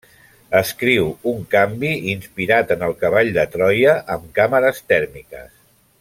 [0.59, 5.51] Escriu un canvi inspirat en el Cavall de Troia amb càmeres tèrmiques.